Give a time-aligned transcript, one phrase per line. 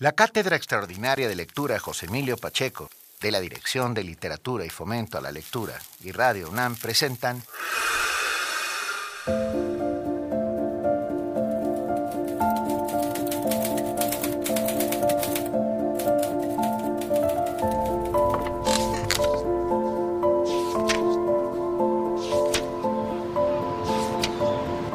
[0.00, 2.88] La Cátedra Extraordinaria de Lectura José Emilio Pacheco,
[3.20, 7.42] de la Dirección de Literatura y Fomento a la Lectura y Radio UNAM presentan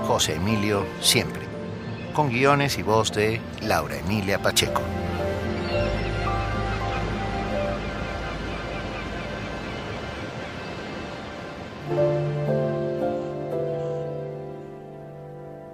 [0.07, 1.42] José Emilio Siempre,
[2.13, 4.81] con guiones y voz de Laura Emilia Pacheco.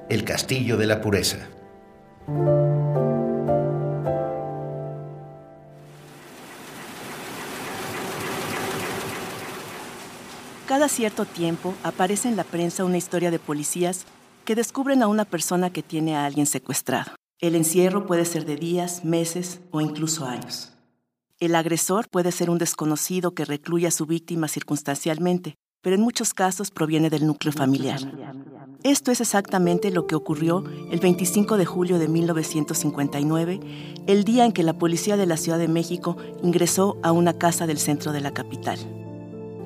[0.07, 1.37] El Castillo de la Pureza.
[10.67, 14.05] Cada cierto tiempo aparece en la prensa una historia de policías
[14.49, 17.11] que descubren a una persona que tiene a alguien secuestrado.
[17.37, 20.73] El encierro puede ser de días, meses o incluso años.
[21.39, 26.33] El agresor puede ser un desconocido que recluye a su víctima circunstancialmente, pero en muchos
[26.33, 27.99] casos proviene del núcleo familiar.
[28.81, 33.59] Esto es exactamente lo que ocurrió el 25 de julio de 1959,
[34.07, 37.67] el día en que la policía de la Ciudad de México ingresó a una casa
[37.67, 38.79] del centro de la capital.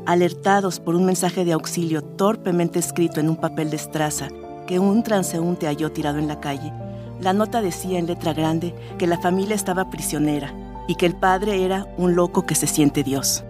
[0.05, 4.27] Alertados por un mensaje de auxilio torpemente escrito en un papel de estraza
[4.65, 6.73] que un transeúnte halló tirado en la calle,
[7.19, 10.53] la nota decía en letra grande que la familia estaba prisionera
[10.87, 13.43] y que el padre era un loco que se siente Dios.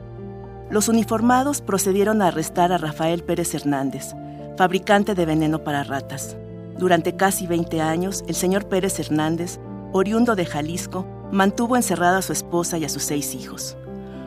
[0.69, 4.14] Los uniformados procedieron a arrestar a Rafael Pérez Hernández,
[4.58, 6.38] fabricante de veneno para ratas.
[6.78, 9.59] Durante casi 20 años, el señor Pérez Hernández,
[9.91, 13.78] oriundo de Jalisco, mantuvo encerrada a su esposa y a sus seis hijos.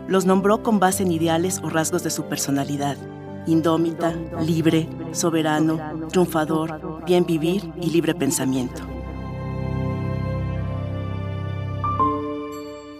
[0.09, 2.97] Los nombró con base en ideales o rasgos de su personalidad,
[3.47, 8.83] indómita, libre, soberano, triunfador, bien vivir y libre pensamiento.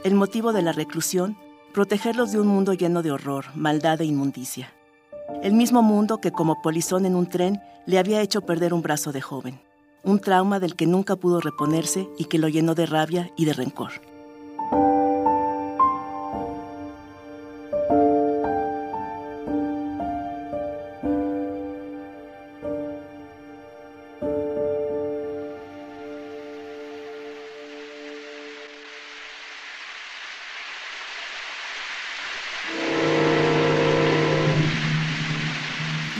[0.05, 1.37] El motivo de la reclusión,
[1.75, 4.73] protegerlos de un mundo lleno de horror, maldad e inmundicia.
[5.43, 9.13] El mismo mundo que como polizón en un tren le había hecho perder un brazo
[9.13, 9.61] de joven,
[10.05, 13.53] un trauma del que nunca pudo reponerse y que lo llenó de rabia y de
[13.53, 14.16] rencor.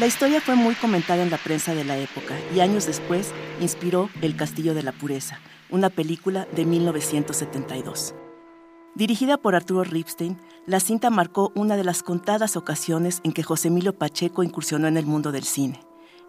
[0.07, 4.09] La historia fue muy comentada en la prensa de la época y años después inspiró
[4.23, 8.15] El Castillo de la Pureza, una película de 1972.
[8.95, 13.67] Dirigida por Arturo Ripstein, la cinta marcó una de las contadas ocasiones en que José
[13.67, 15.81] Emilio Pacheco incursionó en el mundo del cine.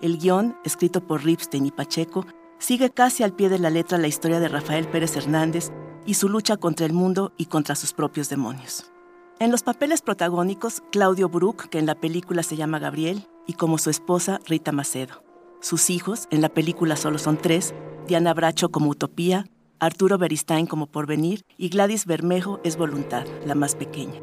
[0.02, 2.26] El guion, escrito por Ripstein y Pacheco,
[2.58, 5.70] sigue casi al pie de la letra la historia de Rafael Pérez Hernández
[6.04, 8.92] y su lucha contra el mundo y contra sus propios demonios.
[9.40, 13.78] En los papeles protagónicos, Claudio Brook, que en la película se llama Gabriel, y como
[13.78, 15.24] su esposa Rita Macedo.
[15.62, 17.76] Sus hijos, en la película solo son tres,
[18.08, 19.46] Diana Bracho como Utopía,
[19.80, 24.20] Arturo Beristain como Porvenir y Gladys Bermejo es Voluntad, la más pequeña.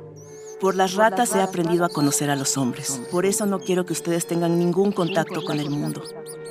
[0.61, 3.01] Por las ratas he aprendido a conocer a los hombres.
[3.13, 6.03] Por eso no quiero que ustedes tengan ningún contacto con el mundo.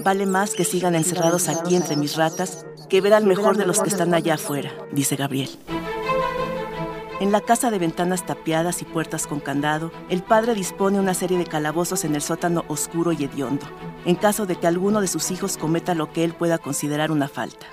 [0.06, 3.82] Vale más que sigan encerrados aquí entre mis ratas que ver al mejor de los
[3.82, 5.50] que están allá afuera, dice Gabriel.
[7.20, 11.38] En la casa de ventanas tapiadas y puertas con candado, el padre dispone una serie
[11.38, 13.66] de calabozos en el sótano oscuro y hediondo,
[14.06, 17.28] en caso de que alguno de sus hijos cometa lo que él pueda considerar una
[17.28, 17.68] falta.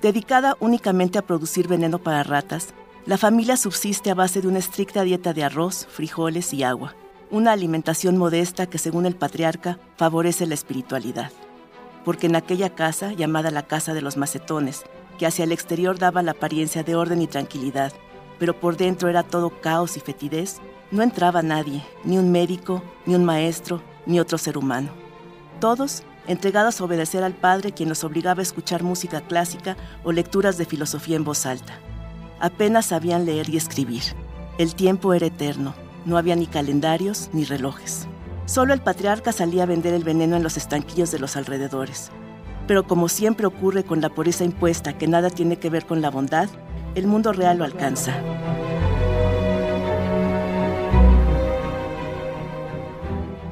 [0.00, 2.74] Dedicada únicamente a producir veneno para ratas,
[3.06, 6.94] la familia subsiste a base de una estricta dieta de arroz, frijoles y agua,
[7.30, 11.30] una alimentación modesta que según el patriarca favorece la espiritualidad.
[12.04, 14.82] Porque en aquella casa, llamada la Casa de los Macetones,
[15.18, 17.92] que hacia el exterior daba la apariencia de orden y tranquilidad,
[18.42, 20.56] pero por dentro era todo caos y fetidez,
[20.90, 24.90] no entraba nadie, ni un médico, ni un maestro, ni otro ser humano.
[25.60, 30.58] Todos entregados a obedecer al Padre quien los obligaba a escuchar música clásica o lecturas
[30.58, 31.78] de filosofía en voz alta.
[32.40, 34.02] Apenas sabían leer y escribir.
[34.58, 35.72] El tiempo era eterno,
[36.04, 38.08] no había ni calendarios ni relojes.
[38.46, 42.10] Solo el patriarca salía a vender el veneno en los estanquillos de los alrededores.
[42.66, 46.10] Pero como siempre ocurre con la pureza impuesta que nada tiene que ver con la
[46.10, 46.48] bondad,
[46.94, 48.14] el mundo real lo alcanza.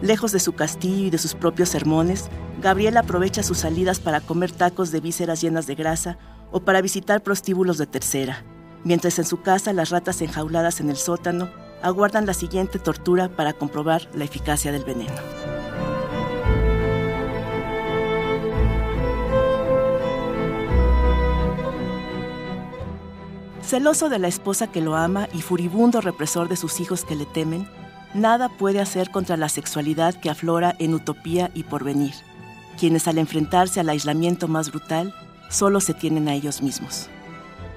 [0.02, 2.28] Lejos de su castillo y de sus propios sermones,
[2.62, 6.18] Gabriel aprovecha sus salidas para comer tacos de vísceras llenas de grasa
[6.50, 8.44] o para visitar prostíbulos de tercera,
[8.82, 11.50] mientras en su casa las ratas enjauladas en el sótano
[11.82, 15.59] aguardan la siguiente tortura para comprobar la eficacia del veneno.
[23.70, 27.24] Celoso de la esposa que lo ama y furibundo represor de sus hijos que le
[27.24, 27.68] temen,
[28.14, 32.14] nada puede hacer contra la sexualidad que aflora en utopía y porvenir,
[32.80, 35.14] quienes al enfrentarse al aislamiento más brutal,
[35.50, 37.08] solo se tienen a ellos mismos.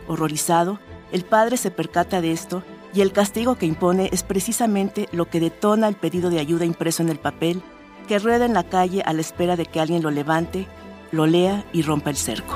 [0.07, 0.80] Horrorizado,
[1.12, 2.63] el padre se percata de esto
[2.96, 7.04] y el castigo que impone es precisamente lo que detona el pedido de ayuda impreso
[7.04, 7.62] en el papel
[8.07, 10.66] que rueda en la calle a la espera de que alguien lo levante,
[11.12, 12.56] lo lea y rompa el cerco.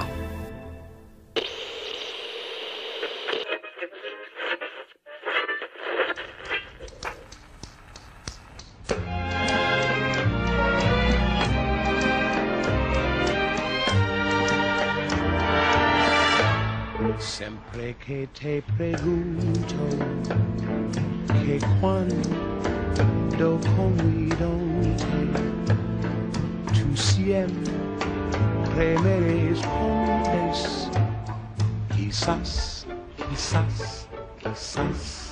[17.19, 19.75] Siempre que te pregunto
[21.28, 24.96] que cuando convidonte,
[26.74, 30.90] tú siempre me respondes,
[31.96, 32.86] quizás,
[33.30, 34.08] quizás,
[34.40, 35.31] quizás.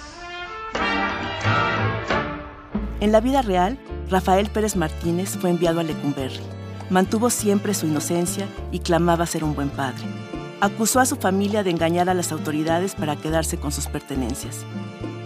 [2.99, 3.77] En la vida real,
[4.09, 6.41] Rafael Pérez Martínez fue enviado a Lecumberri.
[6.89, 10.24] Mantuvo siempre su inocencia y clamaba ser un buen padre
[10.61, 14.65] acusó a su familia de engañar a las autoridades para quedarse con sus pertenencias.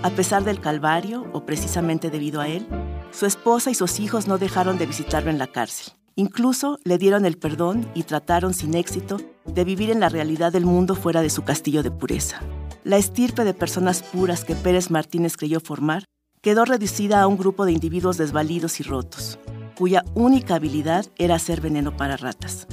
[0.01, 2.67] A pesar del calvario, o precisamente debido a él,
[3.11, 5.93] su esposa y sus hijos no dejaron de visitarlo en la cárcel.
[6.15, 10.65] Incluso le dieron el perdón y trataron sin éxito de vivir en la realidad del
[10.65, 12.41] mundo fuera de su castillo de pureza.
[12.83, 16.03] La estirpe de personas puras que Pérez Martínez creyó formar
[16.41, 19.39] quedó reducida a un grupo de individuos desvalidos y rotos,
[19.75, 22.67] cuya única habilidad era hacer veneno para ratas.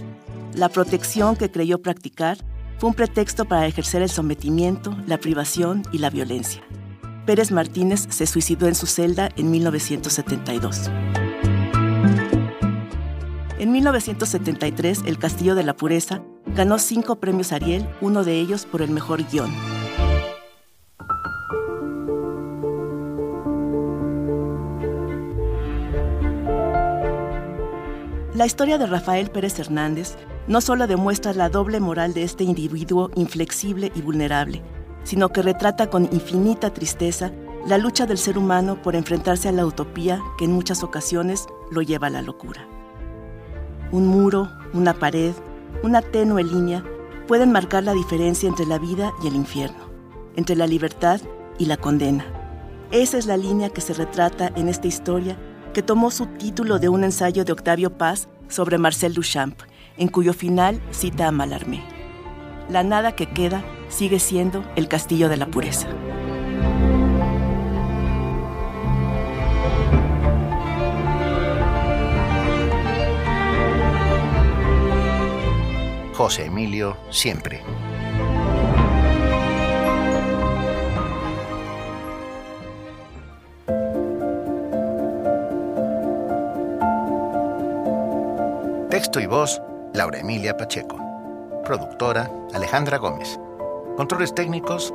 [0.57, 2.39] La protección que creyó practicar
[2.79, 6.63] fue un pretexto para ejercer el sometimiento, la privación y la violencia.
[7.27, 10.91] Pérez Martínez se suicidó en su celda en 1972.
[13.59, 18.81] En 1973, El Castillo de la Pureza ganó cinco premios Ariel, uno de ellos por
[18.81, 19.53] el mejor guion.
[28.35, 30.17] La historia de Rafael Pérez Hernández
[30.49, 34.63] no solo demuestra la doble moral de este individuo inflexible y vulnerable,
[35.05, 37.33] sino que retrata con infinita tristeza
[37.67, 41.83] la lucha del ser humano por enfrentarse a la utopía que en muchas ocasiones lo
[41.83, 42.67] lleva a la locura.
[43.91, 45.33] Un muro, una pared,
[45.83, 46.85] una tenue línea
[47.27, 49.91] pueden marcar la diferencia entre la vida y el infierno,
[50.37, 51.21] entre la libertad
[51.59, 52.25] y la condena.
[52.93, 55.37] Esa es la línea que se retrata en esta historia
[55.73, 59.61] que tomó su título de un ensayo de Octavio Paz sobre Marcel Duchamp,
[59.97, 61.83] en cuyo final cita a Mallarmé.
[62.69, 65.89] La nada que queda sigue siendo el castillo de la pureza.
[76.15, 77.63] José Emilio siempre.
[88.89, 89.61] Texto y voz,
[89.97, 90.99] Laura Emilia Pacheco.
[91.65, 93.41] Productora, Alejandra Gómez.
[93.97, 94.93] Controles técnicos,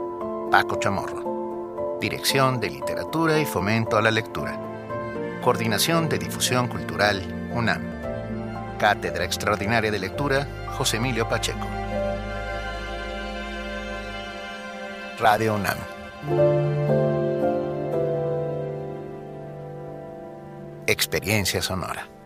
[0.51, 1.98] Paco Chamorro.
[2.00, 4.62] Dirección de Literatura y Fomento a la Lectura.
[5.42, 7.19] Coordinación de Difusión Cultural,
[7.51, 7.81] UNAM.
[8.77, 11.65] Cátedra Extraordinaria de Lectura, José Emilio Pacheco.
[15.18, 15.78] Radio UNAM.
[20.85, 22.20] Experiencia sonora.